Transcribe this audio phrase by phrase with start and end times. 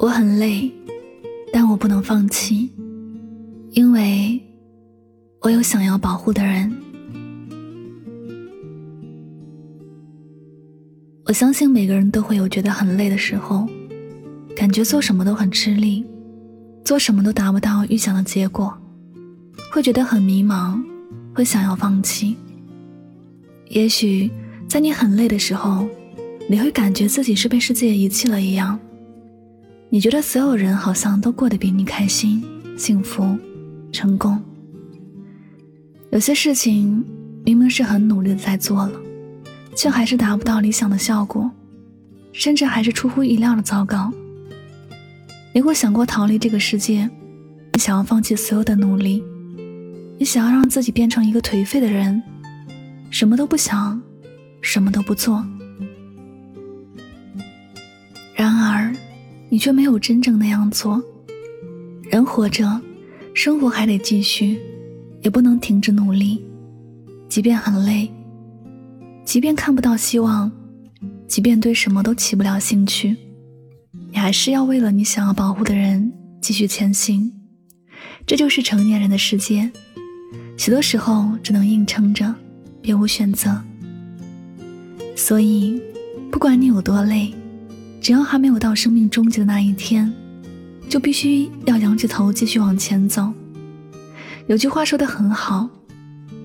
[0.00, 0.70] 我很累，
[1.52, 2.70] 但我不能放弃，
[3.72, 4.40] 因为
[5.40, 6.72] 我有想要保护的人。
[11.24, 13.66] 我相信每个人都会有觉得很累的时候，
[14.54, 16.06] 感觉做什么都很吃力，
[16.84, 18.72] 做什么都达不到预想的结果，
[19.72, 20.80] 会觉得很迷茫，
[21.34, 22.36] 会想要放弃。
[23.68, 24.30] 也许
[24.68, 25.88] 在你很累的时候，
[26.48, 28.78] 你会感觉自己是被世界遗弃了一样。
[29.90, 32.44] 你觉得所有人好像都过得比你开心、
[32.76, 33.38] 幸福、
[33.90, 34.38] 成功。
[36.10, 37.02] 有些事情
[37.42, 39.00] 明明是很努力的在做了，
[39.74, 41.50] 却还是达不到理想的效果，
[42.32, 44.12] 甚至还是出乎意料的糟糕。
[45.54, 47.08] 你会想过逃离这个世界？
[47.72, 49.24] 你想要放弃所有的努力？
[50.18, 52.22] 你想要让自己变成一个颓废的人，
[53.08, 53.98] 什么都不想，
[54.60, 55.42] 什么都不做？
[59.58, 61.02] 你却没有真正那样做。
[62.04, 62.80] 人活着，
[63.34, 64.56] 生活还得继续，
[65.20, 66.40] 也不能停止努力。
[67.28, 68.08] 即便很累，
[69.24, 70.48] 即便看不到希望，
[71.26, 73.16] 即便对什么都起不了兴趣，
[74.12, 77.28] 你还是要为了你想要保护的人继续前行。
[78.24, 79.68] 这就是成年人的世界，
[80.56, 82.32] 许多时候只能硬撑着，
[82.80, 83.60] 别无选择。
[85.16, 85.82] 所以，
[86.30, 87.34] 不管你有多累。
[88.00, 90.12] 只要还没有到生命终结的那一天，
[90.88, 93.32] 就必须要仰起头继续往前走。
[94.46, 95.68] 有句话说的很好：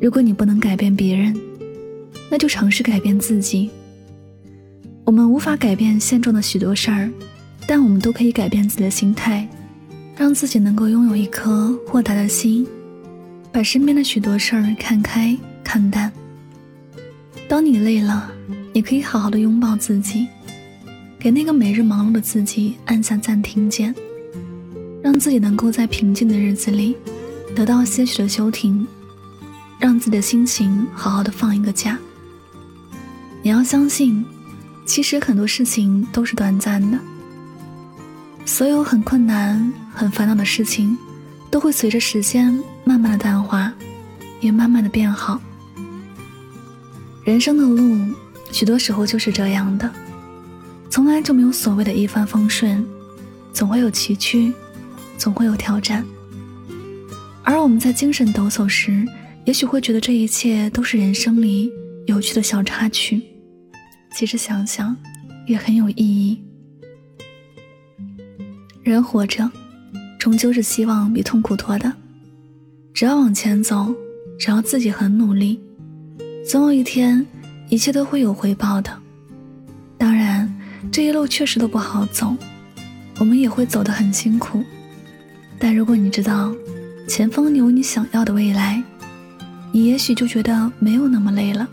[0.00, 1.34] 如果你不能改变别人，
[2.30, 3.70] 那就尝试改变自己。
[5.04, 7.10] 我们无法改变现状的许多事儿，
[7.66, 9.48] 但我们都可以改变自己的心态，
[10.14, 12.66] 让自己能够拥有一颗豁达的心，
[13.50, 16.12] 把身边的许多事儿看开看淡。
[17.48, 18.30] 当你累了，
[18.74, 20.28] 也可以好好的拥抱自己。
[21.20, 23.92] 给那个每日忙碌的自己按下暂停键，
[25.02, 26.96] 让自己能够在平静的日子里
[27.56, 28.86] 得到些许的休停，
[29.80, 31.98] 让自己的心情好好的放一个假。
[33.42, 34.24] 你要相信，
[34.86, 36.96] 其实很多事情都是短暂的，
[38.44, 40.96] 所有很困难、很烦恼的事情，
[41.50, 43.72] 都会随着时间慢慢的淡化，
[44.40, 45.40] 也慢慢的变好。
[47.24, 47.98] 人生的路，
[48.52, 49.92] 许多时候就是这样的。
[50.90, 52.84] 从来就没有所谓的一帆风顺，
[53.52, 54.52] 总会有崎岖，
[55.16, 56.04] 总会有挑战。
[57.42, 59.06] 而我们在精神抖擞时，
[59.44, 61.70] 也许会觉得这一切都是人生里
[62.06, 63.22] 有趣的小插曲。
[64.14, 64.96] 其实想想，
[65.46, 66.42] 也很有意义。
[68.82, 69.50] 人活着，
[70.18, 71.92] 终究是希望比痛苦多的。
[72.94, 73.94] 只要往前走，
[74.38, 75.60] 只要自己很努力，
[76.48, 77.24] 总有一天，
[77.68, 78.90] 一切都会有回报的。
[80.98, 82.36] 这一路确实都不好走，
[83.20, 84.64] 我们也会走得很辛苦。
[85.56, 86.52] 但如果你知道
[87.06, 88.82] 前方有你想要的未来，
[89.70, 91.68] 你也许就觉得没有那么累了。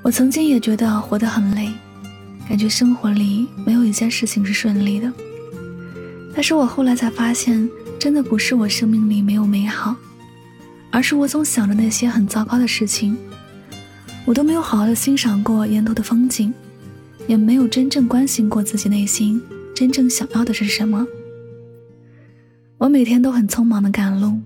[0.00, 1.70] 我曾经也觉得活得很累，
[2.48, 5.12] 感觉生活里没有一件事情是顺利的。
[6.34, 7.68] 但是我后来才发现，
[7.98, 9.94] 真的不是我生命里没有美好，
[10.90, 13.14] 而是我总想着那些很糟糕的事情，
[14.24, 16.50] 我都没有好好的欣赏过沿途的风景。
[17.26, 19.40] 也没有真正关心过自己内心
[19.74, 21.06] 真正想要的是什么。
[22.78, 24.38] 我每天都很匆忙的赶路，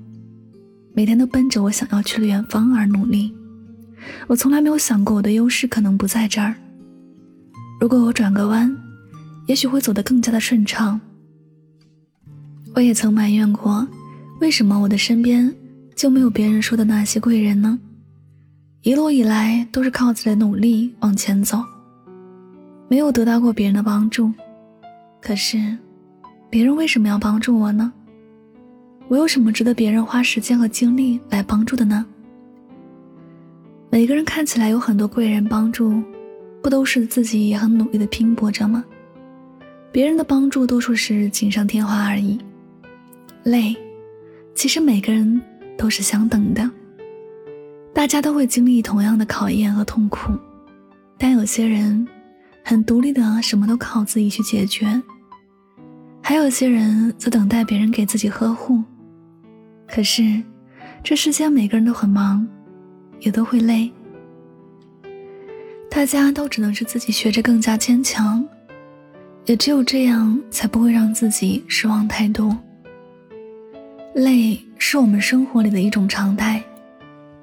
[0.95, 3.35] 每天都奔着我想要去的远方而努力。
[4.27, 6.55] 我从来没有想过我的优势可能不在这儿。
[7.81, 8.75] 如果我转个弯，
[9.47, 11.01] 也许会走得更加的顺畅。
[12.75, 13.87] 我也曾埋怨过，
[14.41, 15.53] 为什么我的身边
[15.97, 17.79] 就没有别人说的那些贵人呢？
[18.83, 21.63] 一路以来都是靠自己的努力往前走。
[22.91, 24.33] 没有得到过别人的帮助，
[25.23, 25.79] 可是，
[26.51, 27.93] 别人为什么要帮助我呢？
[29.07, 32.05] 我有什么值得别人花时间和精力来帮助的呢？
[33.91, 36.03] 每个人看起来有很多贵人帮助，
[36.61, 38.85] 不都是自己也很努力的拼搏着吗？
[39.93, 42.41] 别人的帮助多数是锦上添花而已。
[43.45, 43.73] 累，
[44.53, 45.41] 其实每个人
[45.79, 46.69] 都是相等的，
[47.95, 50.33] 大家都会经历同样的考验和痛苦，
[51.17, 52.05] 但有些人。
[52.65, 55.01] 很独立的，什么都靠自己去解决。
[56.23, 58.83] 还有些人则等待别人给自己呵护。
[59.89, 60.41] 可是，
[61.03, 62.47] 这世间每个人都很忙，
[63.21, 63.91] 也都会累。
[65.91, 68.47] 大家都只能是自己学着更加坚强，
[69.47, 72.57] 也只有这样，才不会让自己失望太多。
[74.15, 76.63] 累是我们生活里的一种常态，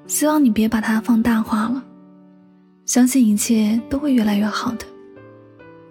[0.06, 1.84] 希望你别把它放大化了。
[2.86, 4.86] 相信一切都会越来越好的。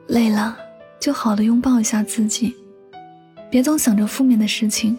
[0.08, 0.58] 累了，
[1.00, 2.56] 就好的拥抱一下自己，
[3.50, 4.98] 别总想着负面的事情。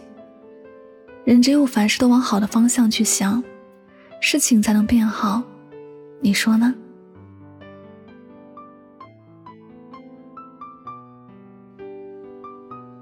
[1.24, 3.42] 人只有凡事都往好的方向去想，
[4.20, 5.42] 事情才能变好。
[6.20, 6.74] 你说呢？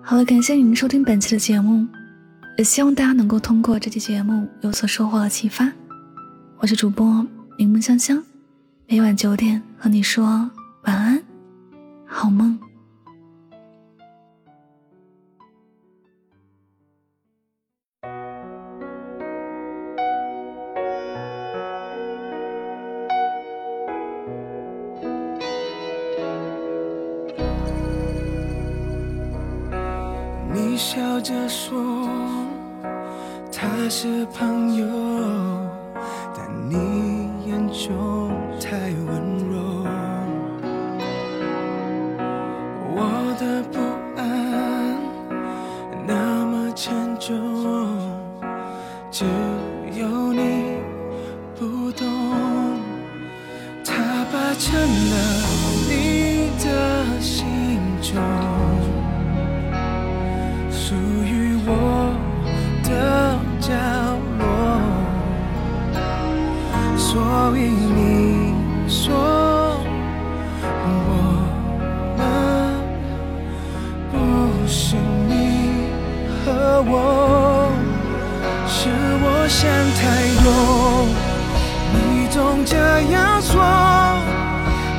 [0.01, 1.87] 好了，感谢您收听本期的节目，
[2.57, 5.73] 也希望大家能够通过这期节目有所收获和启发。
[6.59, 7.27] 我是主播
[7.59, 8.23] 柠檬香香，
[8.87, 10.49] 每晚九点和你说
[10.83, 11.23] 晚安，
[12.07, 12.59] 好梦。
[30.53, 32.09] 你笑着说
[33.53, 34.87] 他是朋友，
[36.35, 38.31] 但你眼中
[38.61, 38.91] 太
[43.39, 43.79] 的不
[44.17, 44.97] 安
[46.07, 47.37] 那么沉重，
[49.11, 49.25] 只
[49.99, 50.79] 有你
[51.59, 52.07] 不懂。
[53.85, 53.93] 他
[54.33, 55.15] 霸占了
[55.89, 57.37] 你的心
[58.01, 58.17] 中。
[79.49, 80.03] 想太
[80.43, 81.09] 多。
[81.93, 82.77] 你总这
[83.13, 83.63] 样说，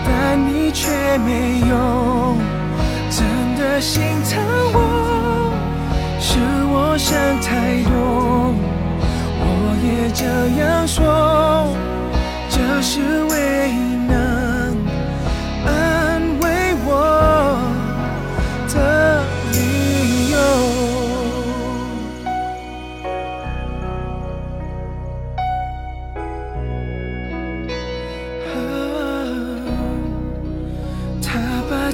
[0.05, 2.35] 但你却没有
[3.09, 3.25] 真
[3.57, 4.41] 的心疼
[4.73, 4.77] 我。
[6.19, 6.39] 是
[6.71, 8.53] 我想太多，
[9.39, 9.45] 我
[9.83, 10.25] 也这
[10.61, 11.75] 样说。
[12.49, 13.35] 这是唯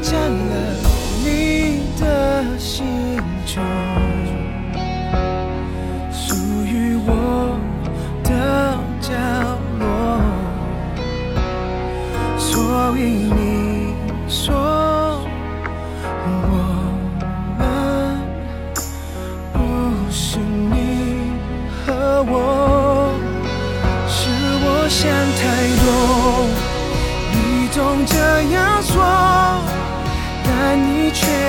[0.04, 0.83] 占了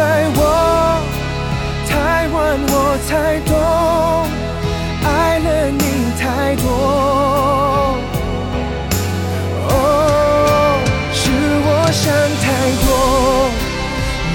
[0.00, 0.04] 在
[0.34, 0.40] 我
[1.86, 1.92] 太
[2.32, 2.34] 晚，
[2.72, 2.74] 我
[3.06, 3.10] 才
[3.44, 3.52] 懂，
[5.04, 5.84] 爱了你
[6.18, 6.64] 太多。
[9.68, 9.74] 哦，
[11.12, 11.20] 是
[11.66, 12.02] 我想
[12.40, 12.48] 太
[12.80, 12.88] 多，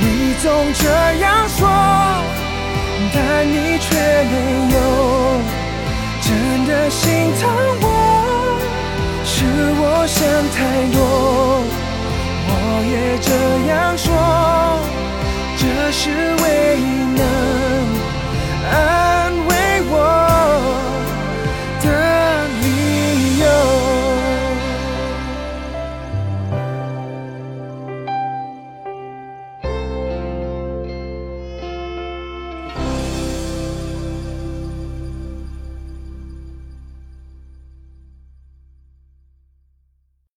[0.01, 0.05] 你
[0.43, 0.45] 总
[0.75, 0.83] 这
[1.23, 1.59] 样说，
[3.11, 3.17] 但
[3.49, 3.87] 你却
[4.29, 4.33] 没
[4.69, 4.77] 有
[6.21, 6.27] 真
[6.67, 7.01] 的心
[7.41, 7.41] 疼
[15.97, 16.09] 是
[16.43, 17.14] 唯一。